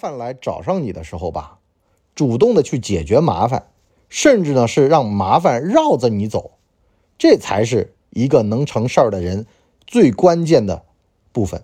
[0.00, 1.58] 烦来找上你的时候吧，
[2.14, 3.66] 主动的去解决麻烦，
[4.08, 6.52] 甚至呢是让麻烦绕着你走，
[7.18, 9.46] 这才是一个能成事儿的人
[9.86, 10.84] 最关键的
[11.30, 11.62] 部分，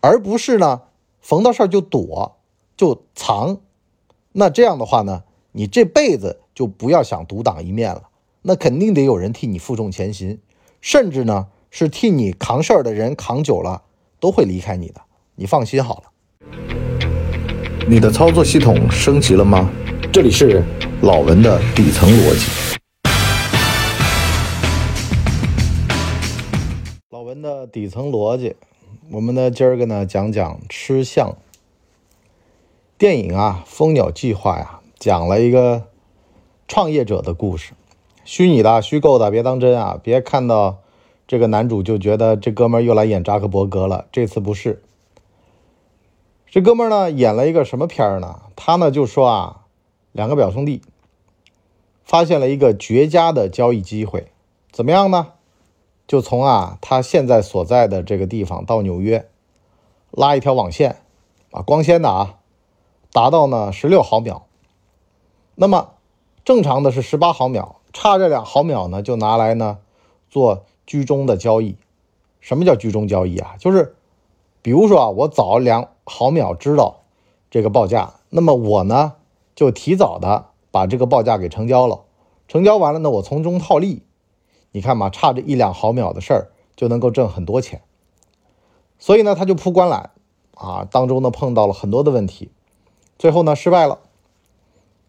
[0.00, 0.82] 而不是呢
[1.20, 2.38] 逢到事儿就躲
[2.76, 3.60] 就藏。
[4.32, 8.08] 那这样的话呢，你这辈子就不要想独当一面了，
[8.42, 10.40] 那肯定得有人替你负重前行，
[10.80, 13.82] 甚至呢是替你扛事儿的人扛久了
[14.18, 15.02] 都会离开你的，
[15.36, 16.10] 你放心好了。
[17.90, 19.70] 你的操作系统升级了吗？
[20.12, 20.62] 这里是
[21.00, 22.78] 老文的底层逻辑。
[27.08, 28.54] 老文的底层逻辑，
[29.10, 31.34] 我们呢今儿个呢讲讲吃相。
[32.98, 35.84] 电影啊，《蜂鸟计划》呀，讲了一个
[36.66, 37.72] 创业者的故事，
[38.22, 39.98] 虚拟的、虚构的，别当真啊！
[40.02, 40.80] 别看到
[41.26, 44.82] 这个男主就觉得这哥们儿又来演扎克伯格了，这次不是。
[46.50, 48.40] 这哥们儿呢，演了一个什么片儿呢？
[48.56, 49.66] 他呢就说啊，
[50.12, 50.80] 两个表兄弟
[52.02, 54.32] 发现了一个绝佳的交易机会，
[54.72, 55.34] 怎么样呢？
[56.06, 59.28] 就从啊他现在所在的这个地方到纽约，
[60.10, 61.02] 拉一条网线
[61.50, 62.36] 啊，光纤的啊，
[63.12, 64.46] 达到呢十六毫秒。
[65.54, 65.90] 那么
[66.46, 69.76] 正常的是十八毫秒，差这两毫秒呢，就拿来呢
[70.30, 71.76] 做居中的交易。
[72.40, 73.56] 什么叫居中交易啊？
[73.58, 73.94] 就是
[74.62, 75.90] 比如说啊，我早两。
[76.08, 77.02] 毫秒知道
[77.50, 79.14] 这个报价，那么我呢
[79.54, 82.00] 就提早的把这个报价给成交了，
[82.48, 84.02] 成交完了呢，我从中套利。
[84.72, 87.82] 你看嘛，差这一两毫秒的事儿就能够挣很多钱。
[88.98, 90.10] 所以呢，他就铺关揽
[90.54, 92.50] 啊，当中呢碰到了很多的问题，
[93.18, 94.00] 最后呢失败了，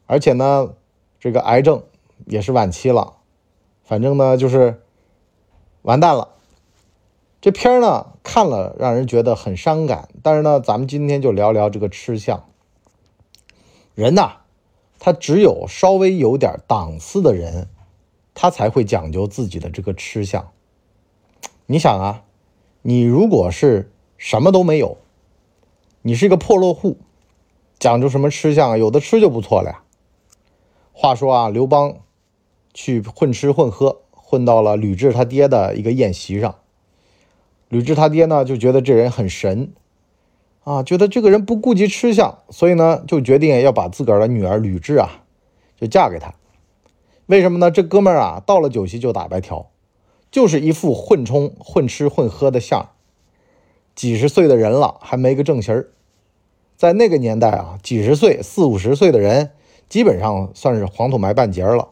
[0.05, 0.73] 而且呢
[1.19, 1.83] 这个癌症
[2.25, 3.15] 也是晚期了，
[3.83, 4.81] 反正呢就是
[5.81, 6.29] 完蛋了。
[7.41, 12.43] 这片儿呢看了让人觉得很伤感，但是呢，咱们今天就聊聊这个吃相。
[13.95, 14.41] 人呐，
[14.99, 17.69] 他只有稍微有点档次的人，
[18.33, 20.51] 他才会讲究自己的这个吃相。
[21.67, 22.23] 你想啊，
[22.81, 24.97] 你如果是什么都没有，
[26.01, 26.97] 你是一个破落户，
[27.79, 28.77] 讲究什么吃相啊？
[28.77, 29.83] 有的吃就不错了呀。
[30.91, 31.99] 话说啊，刘邦
[32.73, 36.55] 去混吃混喝，混到了吕雉他爹的一个宴席上。
[37.69, 39.73] 吕雉他爹呢就觉得这人很神，
[40.63, 45.23] 啊，觉得这个人不顾及吃相，所以呢就决定要把自个儿的女儿吕雉啊
[45.79, 46.33] 就嫁给他。
[47.27, 47.69] 为什么呢？
[47.69, 49.69] 这哥们儿啊到了酒席就打白条，
[50.31, 52.89] 就是一副混充、混吃、混喝的相
[53.93, 55.89] 几十岁的人了还没个正形儿，
[56.75, 59.51] 在那个年代啊，几十岁、四五十岁的人
[59.87, 61.89] 基本上算是黄土埋半截了。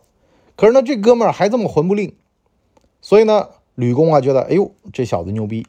[0.55, 2.15] 可是呢，这哥们儿还这么混不吝，
[2.99, 3.49] 所以呢。
[3.77, 5.67] 吕公啊，觉得哎呦，这小子牛逼。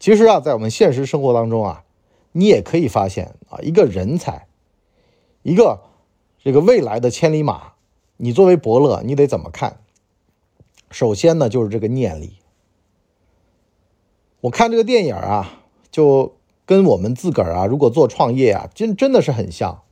[0.00, 1.84] 其实啊，在我们现实生活当中啊，
[2.32, 4.48] 你也可以发现啊，一个人才，
[5.44, 5.80] 一个
[6.42, 7.74] 这个未来的千里马，
[8.16, 9.78] 你作为伯乐，你得怎么看？
[10.90, 12.34] 首先呢，就是这个念力。
[14.40, 16.34] 我看这个电影啊，就
[16.66, 19.82] 跟我们自个儿啊，如果做创业啊，真真的是很像。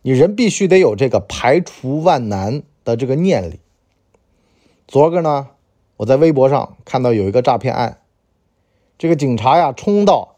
[0.00, 3.60] 你人必须得有这个排除万难的这个念力。
[4.88, 5.50] 昨个呢？
[6.00, 7.98] 我在微博上看到有一个诈骗案，
[8.96, 10.36] 这个警察呀冲到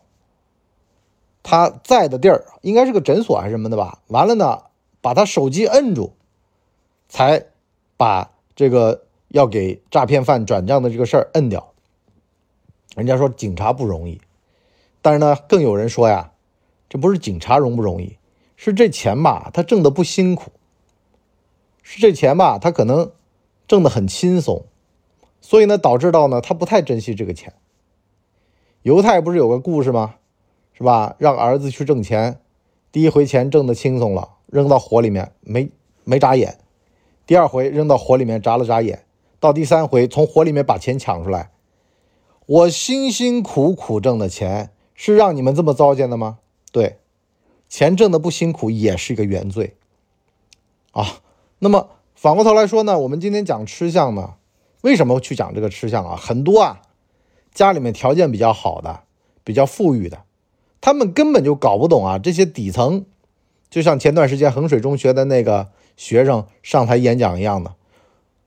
[1.45, 4.01] 他在的地儿，应该是个诊所还是什么的吧？
[4.09, 4.65] 完了呢，
[5.01, 6.15] 把他手机摁住，
[7.09, 7.47] 才
[7.97, 11.73] 把这个要给诈骗犯转账的这个事儿摁掉。
[12.97, 14.21] 人家说警察不容易，
[15.01, 16.33] 但是呢，更有人说呀，
[16.89, 18.19] 这不是警察容不容易，
[18.57, 20.51] 是这钱吧，他挣的不辛苦，
[21.85, 23.13] 是这钱吧，他可能
[23.69, 24.67] 挣的很轻松。
[25.43, 27.53] 所以呢，导致到呢，他不太珍惜这个钱。
[28.81, 30.15] 犹太不是有个故事吗？
[30.73, 31.17] 是吧？
[31.19, 32.41] 让儿子去挣钱，
[32.91, 35.69] 第一回钱挣的轻松了，扔到火里面没
[36.05, 36.55] 没眨眼；
[37.27, 39.05] 第二回扔到火里面眨了眨眼，
[39.39, 41.51] 到第三回从火里面把钱抢出来。
[42.47, 46.39] 我辛辛苦苦挣的钱是让你们这么糟践的吗？
[46.73, 46.99] 对，
[47.69, 49.77] 钱挣的不辛苦也是一个原罪
[50.93, 51.21] 啊。
[51.59, 54.35] 那么反过头来说呢，我们今天讲吃相呢？
[54.83, 56.15] 为什么去讲这个吃相啊？
[56.17, 56.83] 很多啊，
[57.53, 59.01] 家里面条件比较好的、
[59.43, 60.23] 比较富裕的，
[60.81, 63.07] 他们根本就搞不懂啊这些底层。
[63.71, 67.75] 就像前段时间衡水中学的那个学生上台演讲一样的，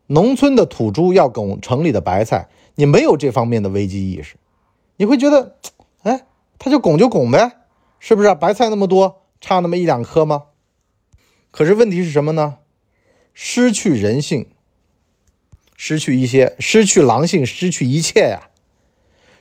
[0.07, 4.35] 农村的土猪要拱城里的白菜，你没有这方面的危机意识，
[4.97, 5.55] 你会觉得，
[6.03, 6.27] 哎，
[6.59, 7.53] 他就拱就拱呗，
[7.99, 8.35] 是不是？
[8.35, 10.43] 白菜那么多，差那么一两颗吗？
[11.49, 12.57] 可是问题是什么呢？
[13.33, 14.47] 失去人性。
[15.75, 18.49] 失去一些，失去狼性，失去一切呀！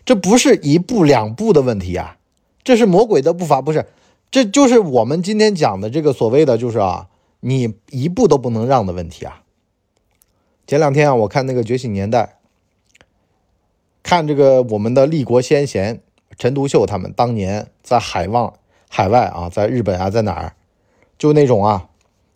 [0.04, 2.18] 这不是一步两步的问题啊，
[2.62, 3.86] 这是魔鬼的步伐，不是
[4.30, 7.08] 这就是我们今天讲的这个所谓的，就是啊，
[7.40, 9.42] 你一步都不能让的问题啊。
[10.66, 12.38] 前两天啊，我看那个《觉醒年代》，
[14.02, 16.00] 看这个我们的立国先贤
[16.36, 18.54] 陈独秀他们当年在海望
[18.90, 20.54] 海外啊，在日本啊，在哪儿，
[21.16, 21.88] 就那种啊，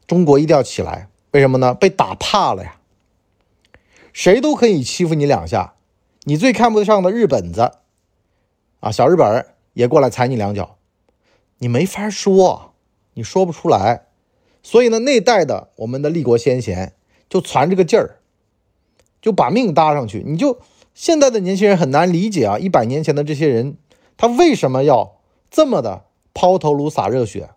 [0.06, 1.74] 中国一定要起来，为什么呢？
[1.74, 2.77] 被打怕了呀，
[4.12, 5.75] 谁都可以欺负你两下，
[6.25, 7.72] 你最看不上的日本子
[8.81, 10.76] 啊，小日本也过来踩你两脚。
[11.58, 12.75] 你没法说，
[13.14, 14.06] 你说不出来，
[14.62, 16.94] 所以呢，那代的我们的立国先贤
[17.28, 18.20] 就攒这个劲儿，
[19.20, 20.22] 就把命搭上去。
[20.25, 20.60] 你就
[20.94, 23.76] 现在的年轻人很难理解啊，一百年前的这些人，
[24.16, 25.16] 他为什么要
[25.50, 27.50] 这么的抛头颅洒热血，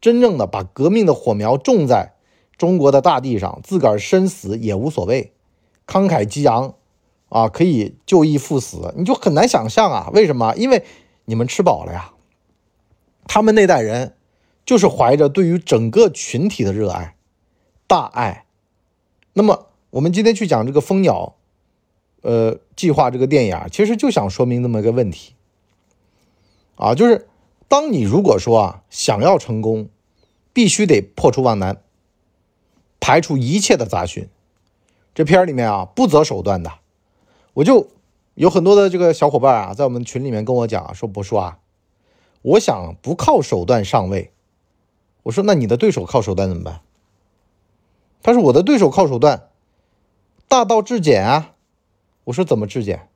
[0.00, 2.14] 真正的把革命的火苗种在
[2.58, 5.32] 中国的大地上，自个儿身死也无所谓，
[5.86, 6.74] 慷慨激昂
[7.28, 10.54] 啊，可以就义赴死，你就很难想象啊，为什么？
[10.56, 10.84] 因为
[11.24, 12.12] 你们吃饱了呀。
[13.28, 14.14] 他们那代人，
[14.64, 17.16] 就是怀着对于整个群体的热爱、
[17.86, 18.46] 大爱。
[19.32, 21.34] 那么，我们今天去讲这个蜂鸟，
[22.22, 25.34] 呃，计划这个电影，其实就想说明这么一个问题，
[26.76, 27.28] 啊，就是
[27.68, 29.88] 当你如果说啊想要成功，
[30.52, 31.82] 必须得破除万难，
[33.00, 34.28] 排除一切的杂讯。
[35.16, 36.70] 这片里面啊不择手段的，
[37.54, 37.88] 我就
[38.34, 41.58] 有很多的这个小伙伴啊，在我们群里面跟我讲说，博叔啊。
[42.42, 44.30] 我想不靠手段上位，
[45.22, 46.82] 我说那你的对手靠手段怎么办？
[48.22, 49.48] 他说我的对手靠手段，
[50.48, 51.54] 大道至简啊。
[52.24, 53.08] 我说怎么至简？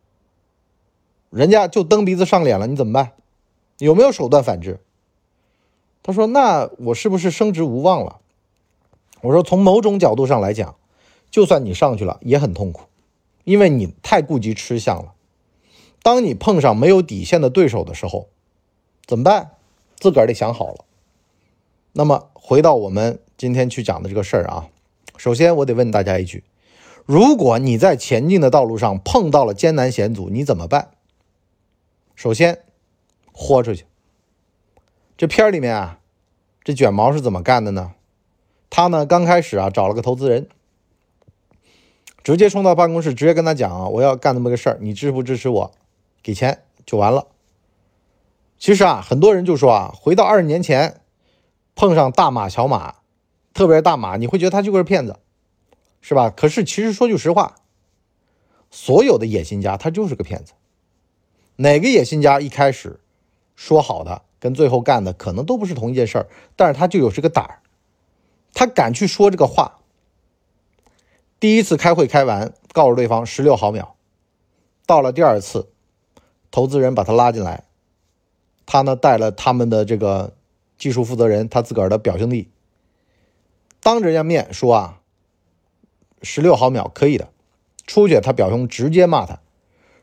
[1.29, 3.13] 人家就蹬鼻子上脸了，你怎么办？
[3.77, 4.81] 有没有手段反制？
[6.03, 8.21] 他说那我是不是升职无望了？
[9.21, 10.77] 我说从某种角度上来讲，
[11.31, 12.87] 就算你上去了也很痛苦，
[13.45, 15.15] 因为你太顾及吃相了。
[16.03, 18.29] 当你碰上没有底线的对手的时候。
[19.07, 19.51] 怎么办？
[19.99, 20.85] 自个儿得想好了。
[21.95, 24.69] 那么回到我们今天去讲的这个事儿啊，
[25.17, 26.45] 首先我得问大家一句：
[27.07, 30.93] 如果你在前进的道路上碰到了艰难险阻，你怎么办？
[32.15, 32.63] 首先，
[33.33, 33.85] 豁出去。
[35.17, 35.99] 这片儿里面啊，
[36.63, 37.95] 这卷毛是怎么干的呢？
[38.71, 40.49] 他呢刚开始啊找了个投资人，
[42.23, 45.73] 直接冲到办公室，直接跟他讲啊，我要干那么个事儿，你支不支持我？
[46.23, 47.29] 给钱就完了。
[48.59, 51.01] 其实啊，很多人就说啊，回到二十年前，
[51.75, 52.97] 碰上大马、小马，
[53.55, 55.19] 特别是大马，你会觉得他就是骗子，
[56.03, 56.29] 是吧？
[56.29, 57.57] 可是其实说句实话，
[58.71, 60.53] 所有的野心家他就是个骗子。
[61.57, 63.01] 哪个野心家一开始
[63.57, 67.61] 说好的，跟最后干的可能都不是同一件事儿，但是他就有这个胆儿，
[68.53, 69.80] 他敢去说这个话。
[71.41, 73.97] 第一次开会开完，告诉对方十六毫秒，
[74.87, 75.71] 到了第二次，
[76.51, 77.65] 投资人把他拉进来。
[78.67, 80.35] 他呢带了他们的这个
[80.79, 82.49] 技术负责人，他自个儿的表兄弟，
[83.81, 85.01] 当着人家面说啊，
[86.23, 87.31] 十六毫秒可以的，
[87.87, 89.41] 出去他表兄直接骂他，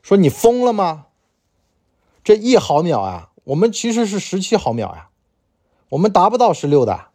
[0.02, 1.06] 说你疯了吗？
[2.24, 5.10] 这一毫秒啊，我们其实是十七毫秒呀，
[5.90, 7.06] 我们达不到十六的。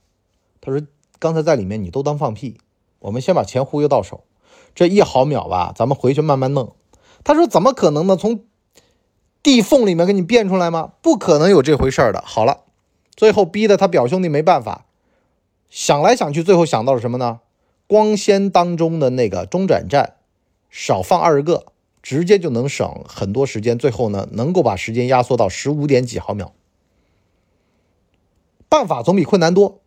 [0.62, 0.80] 他说
[1.18, 2.58] 刚才在里面你都当放屁，
[3.02, 4.24] 我们先把钱忽悠到手，
[4.74, 6.74] 这一毫秒吧，咱们回去慢慢弄。
[7.22, 8.16] 他说怎么可能呢？
[8.16, 8.44] 从
[9.42, 10.92] 地缝里面给你变出来吗？
[11.02, 12.22] 不可能有这回事儿的。
[12.24, 12.62] 好了，
[13.14, 14.86] 最后逼得他表兄弟没办法，
[15.68, 17.40] 想来想去，最后想到了什么呢？
[17.88, 20.14] 光纤当中的那个中转站
[20.70, 21.66] 少放二十个，
[22.02, 23.76] 直接就能省很多时间。
[23.76, 26.54] 最后呢，能够把时间压缩到十五点几毫秒。
[28.68, 29.80] 办法总比困难多。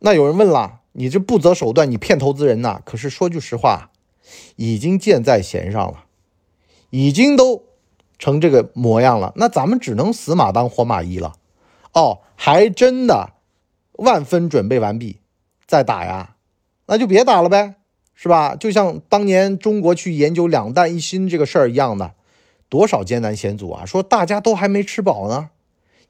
[0.00, 2.80] 那有人问了，你这不择手段，你骗投资人呐？
[2.84, 3.90] 可是说句实话，
[4.56, 6.04] 已经箭在弦上了，
[6.90, 7.64] 已经都。
[8.18, 11.32] 成这个模样了，那咱们只能死马当活马医了。
[11.92, 13.32] 哦，还真的
[13.94, 15.18] 万分准备完毕，
[15.66, 16.36] 再打呀？
[16.86, 17.74] 那就别打了呗，
[18.14, 18.54] 是吧？
[18.54, 22.14] 就像当年中国去研究两弹一星这个事儿一样的，
[22.68, 23.84] 多少艰难险阻啊！
[23.84, 25.50] 说大家都还没吃饱呢，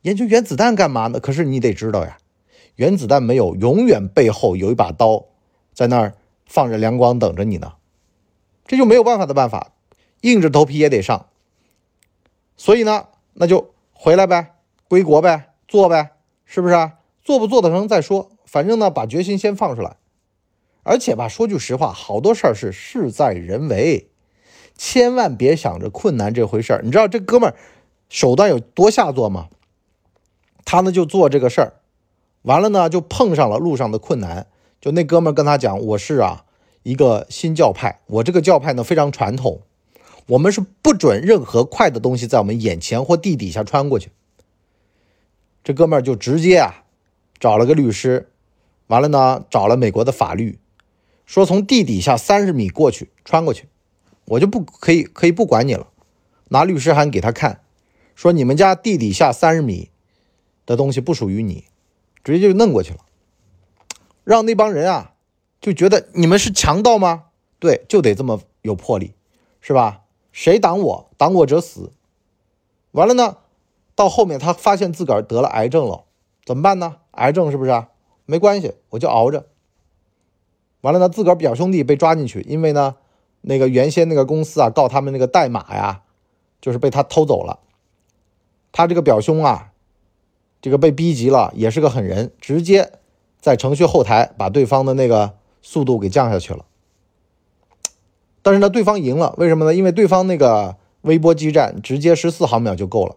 [0.03, 1.19] 研究原子弹干嘛呢？
[1.19, 2.19] 可是你得知道呀，
[2.77, 5.27] 原子弹没有，永远背后有一把刀
[5.73, 6.15] 在那儿
[6.47, 7.75] 放着亮光等着你呢。
[8.67, 9.73] 这就没有办法的办法，
[10.23, 11.27] 硬着头皮也得上。
[12.57, 14.55] 所以呢，那就回来呗，
[14.89, 16.13] 归国呗，做呗，
[16.45, 16.93] 是不是？
[17.25, 19.97] 做不做得成再说，反正呢，把决心先放出来。
[20.83, 24.09] 而且吧，说句实话，好多事儿是事在人为，
[24.77, 26.83] 千万别想着困难这回事儿。
[26.83, 27.57] 你知道这哥们儿
[28.09, 29.49] 手段有多下作吗？
[30.65, 31.75] 他呢就做这个事儿，
[32.43, 34.47] 完了呢就碰上了路上的困难。
[34.81, 36.45] 就那哥们跟他讲：“我是啊
[36.83, 39.63] 一个新教派，我这个教派呢非常传统。”
[40.27, 44.11] 我们是不准任何快的东西在我们眼前或地底下穿过去。
[45.65, 46.85] 这哥们儿就直接啊
[47.41, 48.31] 找了个律师，
[48.87, 50.61] 完了呢找了美国的法律，
[51.27, 53.67] 说从地底下三十米过去穿过去，
[54.27, 55.89] 我就不可以可以不管你了，
[56.51, 57.61] 拿律师函给他看，
[58.15, 59.91] 说你们家地底下三十米
[60.65, 61.65] 的东西不属于你，
[62.25, 63.01] 直接就弄过去了，
[64.25, 65.15] 让那帮人啊
[65.61, 67.25] 就觉得你们是强盗吗？
[67.59, 69.15] 对，就得这么有魄力，
[69.61, 70.03] 是吧？
[70.33, 71.93] 谁挡我，挡我者死。
[72.93, 73.39] 完了呢，
[73.95, 76.05] 到后面他发现自个儿得了癌症了，
[76.45, 76.97] 怎么办呢？
[77.13, 77.87] 癌症是不是？
[78.25, 79.47] 没关系，我就熬着。
[80.81, 82.97] 完了呢，自个儿表兄弟被抓进去，因为呢，
[83.41, 86.03] 那个原先那个公司啊告他们那个代码呀，
[86.61, 87.59] 就是被他偷走了。
[88.73, 89.72] 他这个表兄啊，
[90.63, 92.93] 这个被逼急了，也是个狠人，直接
[93.41, 96.65] 在程序后台把对方的那个速度给降下去了。
[98.41, 99.75] 但是呢，对方赢了，为什么呢？
[99.75, 103.17] 因为对方那个微波基站直接十四毫秒就够了，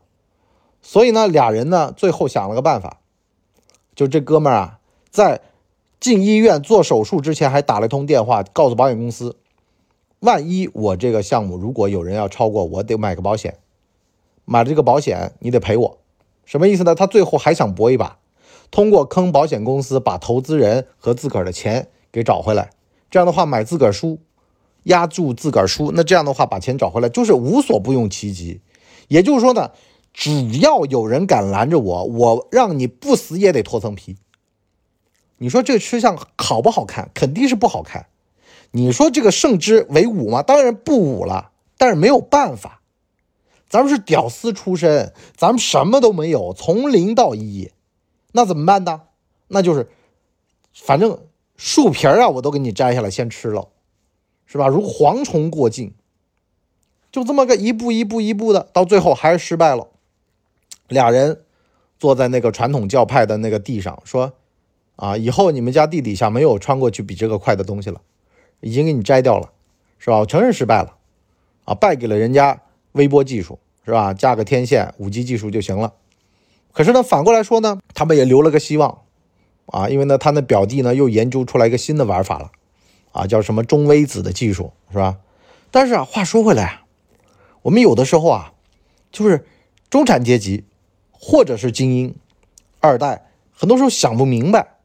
[0.81, 2.99] 所以呢，俩人呢最后想了个办法，
[3.95, 5.41] 就这哥们儿啊，在
[5.99, 9.37] 进医院做手术之前还打了一通电话，告诉保险公司，
[10.19, 13.57] 万一我这个项目如果有人要超过，我得买个保险，
[14.45, 15.97] 买了这个保险你得赔我，
[16.45, 16.95] 什么意思呢？
[16.95, 18.19] 他最后还想搏一把，
[18.71, 22.69] 通过坑保险公司把投资人和自个儿的钱给找回来，
[23.09, 24.19] 这样的话买自个儿输。
[24.83, 28.61] 压住自个儿输，那这样的话把钱找回来就是无所不用其极。
[29.07, 29.71] 也就是说呢，
[30.13, 34.15] 只要有人敢拦着我，我让你不死也得脱层皮。
[35.39, 37.09] 你说这个吃相好不好看？
[37.15, 38.05] 肯定是不好看。
[38.69, 40.43] 你说这个胜之为武吗？
[40.43, 41.49] 当然不武了。
[41.77, 42.81] 但是没有办法，
[43.69, 47.71] 咱们是屌丝出身，咱们什么都没有，从零到一，
[48.31, 49.01] 那怎么办呢？
[49.47, 49.89] 那就是，
[50.73, 51.19] 反正
[51.55, 53.69] 树皮啊，我都给你摘下来先吃了。
[54.47, 54.67] 是吧？
[54.67, 55.95] 如蝗虫过境，
[57.11, 59.87] 就这么个一步一步一步的，到最后还是失败了。
[60.87, 61.41] 俩人
[61.97, 64.33] 坐在那个传统教派的那个地上，说
[64.97, 67.99] ：“啊，以后你们家地底下没有穿过去比这个快的东西了，
[68.61, 69.51] 已经给你摘掉了，
[69.97, 70.19] 是吧？
[70.19, 70.95] 我承认失败了，
[71.65, 72.61] 啊，败给了人家
[72.95, 74.13] 微波技术，是吧？
[74.13, 75.93] 加个天线、五 G 技术就行了。
[76.73, 79.03] 可是呢，反过来说呢，他们也留了个希望，
[79.67, 82.51] 啊，因为呢，他那表弟呢又研究出来一个新的玩法了。”
[83.11, 85.19] 啊，叫什么中微子的技术是吧？
[85.71, 86.81] 但是啊，话说回来啊，
[87.61, 88.51] 我们有的时候啊，
[89.09, 89.45] 就是
[89.89, 90.65] 中产阶级
[91.11, 92.15] 或者是精英
[92.81, 94.75] 二代，很多时候想不明白，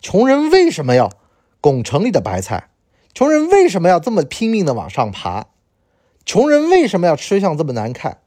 [0.00, 1.10] 穷人为什么要
[1.60, 2.68] 拱城里的白菜？
[3.12, 5.46] 穷人为什么要这么拼命的往上爬？
[6.30, 8.18] 穷人为什么要吃相这么难看？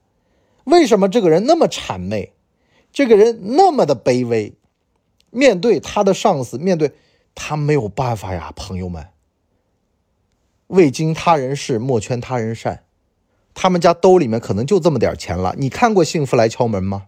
[0.66, 2.34] 为什么这个人那么谄媚？
[2.92, 4.56] 这个人那么的卑微？
[5.30, 6.92] 面对他的上司，面对
[7.34, 9.08] 他没有办法呀，朋友们。
[10.68, 12.84] 未经他人事，莫劝他人善。
[13.54, 15.56] 他们家兜里面可能就这么点钱了。
[15.58, 17.06] 你看过《幸福来敲门》吗？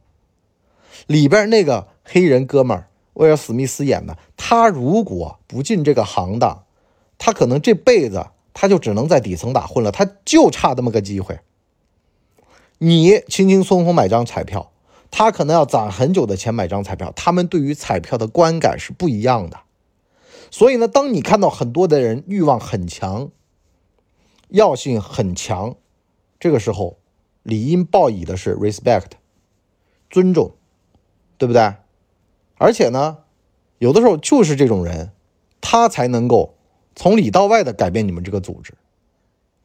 [1.08, 6.64] 里边那个黑人哥们儿，威尔·史密斯演的，他如果不进这个行当，
[7.18, 9.92] 他可能这辈子他就只能在底层打混了。
[9.92, 11.40] 他就差这么个机会。
[12.80, 14.72] 你轻轻松松买张彩票，
[15.12, 17.14] 他可能要攒很久的钱买张彩票。
[17.16, 19.60] 他们对于彩票的观感是不一样的。
[20.50, 23.30] 所以呢，当你看到很多的人欲望很强。
[24.50, 25.76] 药性很强，
[26.40, 27.00] 这个时候
[27.42, 29.14] 理应报以的是 respect，
[30.08, 30.52] 尊重，
[31.40, 31.74] 对不对？
[32.58, 33.18] 而且呢，
[33.80, 35.12] 有的时候就是这种人，
[35.60, 36.55] 他才能够
[36.96, 38.74] 从里到外的改变你们这个组织，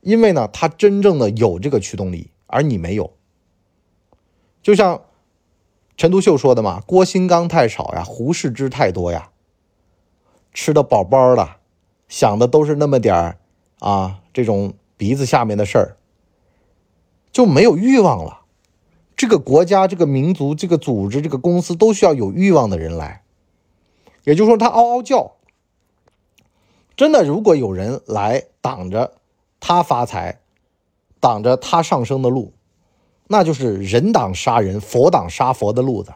[0.00, 3.12] 因为呢，他真正的有这个驱动力，而你没有。
[4.62, 5.02] 就像
[5.96, 9.30] 陈独秀说的嘛：“郭新刚太少呀，胡适之太多呀，
[10.52, 11.56] 吃的饱饱的，
[12.08, 13.38] 想的都是那么点儿
[13.78, 15.96] 啊。”这种鼻子下面的事儿
[17.32, 18.42] 就没有欲望了。
[19.16, 23.22] 这个国家、这个民族、这个组织、这个公司都需要有欲望的人来。
[24.24, 25.32] 也就是说，他嗷嗷叫，
[27.00, 29.14] 真的，如果有人来挡着
[29.58, 30.40] 他发财、
[31.18, 32.52] 挡着他上升的路，
[33.26, 36.12] 那就是人挡杀人、佛挡杀佛的路子，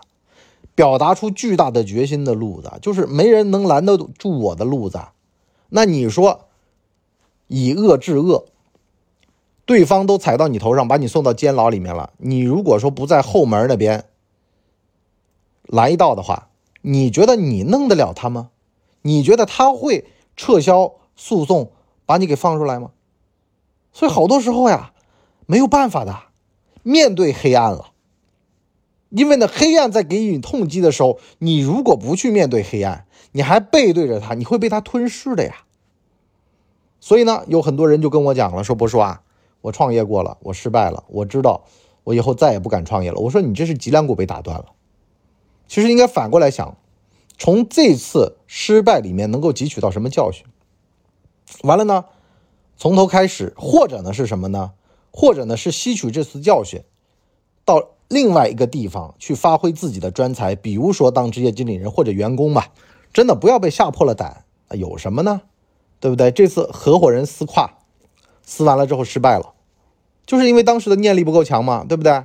[0.75, 5.01] 表达出巨大的决心的路子，就是没人能拦得住我的路子。
[5.71, 6.49] 那你说？
[7.47, 8.45] 以恶制恶，
[9.65, 12.13] 对方都踩到你头上，把你送到监牢里面了。
[12.19, 14.05] 你如果说不在后门那边
[15.63, 16.51] 拦一道的话，
[16.83, 18.51] 你觉得你弄得了他吗？
[19.01, 20.05] 你觉得他会
[20.37, 21.71] 撤销诉讼，
[22.07, 22.91] 把你给放出来吗？
[23.93, 24.93] 所以好多时候呀，
[25.47, 26.15] 没有办法的，
[26.83, 27.93] 面对黑暗了。
[29.11, 35.65] 因为呢，黑暗在给你痛击的时候，你如果不去面对黑暗，你还背对着他，你会被他吞噬的呀。
[36.99, 39.23] 所以呢，有很多人就跟我讲了，说博叔啊，
[39.61, 41.63] 我创业过了，我失败了，我知道
[42.03, 43.19] 我以后再也不敢创业了。
[43.21, 44.73] 我说你这是脊梁骨被打断了，
[45.69, 46.77] 其实应该反过来想，
[47.37, 50.47] 从这次失败里面能够汲取到什么教训？
[51.63, 52.05] 完了呢，
[52.77, 54.73] 从头开始，或者呢是什么呢？
[55.11, 56.83] 或者呢是吸取这次教训，
[57.65, 62.73] 到另外一个地方去发挥自己的专才，比如说当职业经理人或者员工吧。
[63.13, 64.75] 真的不要被吓破了胆啊！
[64.75, 65.43] 有什么呢？
[66.01, 66.33] 对不对？
[66.33, 67.79] 这次合伙人撕胯，
[68.43, 69.55] 撕完了之后失败了，
[70.27, 72.25] 就是因为当时的念力不够强嘛，对不对？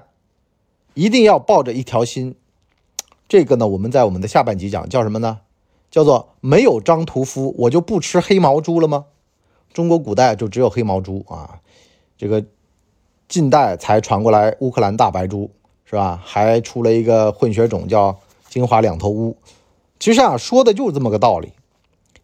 [0.95, 2.35] 一定要抱着一条心。
[3.29, 5.39] 这个呢，我们在我们的下半集讲，叫什么呢？
[5.91, 9.05] 叫做没有张屠夫，我就不吃黑毛猪了吗？
[9.71, 11.61] 中国古代就只有黑毛猪啊，
[12.17, 12.43] 这个
[13.27, 15.51] 近代才传过来乌克兰大白猪，
[15.85, 16.19] 是吧？
[16.25, 19.37] 还出了一个混血种叫金华两头乌。
[19.99, 21.53] 其实啊，说的就是这么个道理，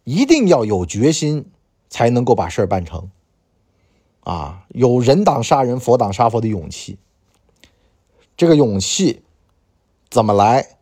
[0.02, 1.46] 一定要有决心，
[1.88, 3.08] 才能够把事儿办成。
[4.24, 6.98] 啊，有人挡杀人，佛挡杀佛的勇气。
[8.36, 9.22] 这个勇气
[10.10, 10.75] 怎么来？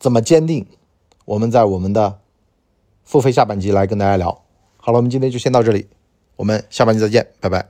[0.00, 0.66] 怎么坚定？
[1.26, 2.18] 我们在我们的
[3.04, 4.40] 付费下半集来跟大家聊。
[4.78, 5.86] 好了，我们今天就先到这里，
[6.36, 7.68] 我们下半集再见，拜拜。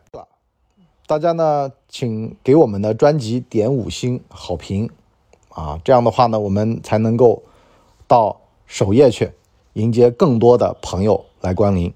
[1.09, 4.89] 大家呢，请给我们的专辑点五星好评
[5.49, 7.43] 啊，这样的话呢，我们才能够
[8.07, 9.33] 到首页去
[9.73, 11.93] 迎接更多的朋友来光临。